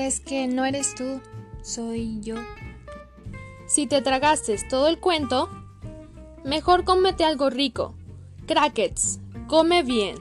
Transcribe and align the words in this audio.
Es 0.00 0.18
que 0.18 0.46
no 0.46 0.64
eres 0.64 0.94
tú, 0.94 1.20
soy 1.60 2.20
yo. 2.22 2.36
Si 3.66 3.86
te 3.86 4.00
tragaste 4.00 4.56
todo 4.70 4.88
el 4.88 4.98
cuento, 4.98 5.50
mejor 6.42 6.84
cómete 6.84 7.22
algo 7.22 7.50
rico. 7.50 7.92
Crackets, 8.46 9.20
come 9.46 9.82
bien. 9.82 10.16